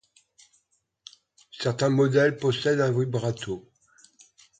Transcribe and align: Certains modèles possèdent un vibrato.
Certains 1.51 1.91
modèles 1.91 2.35
possèdent 2.37 2.81
un 2.81 2.89
vibrato. 2.91 3.71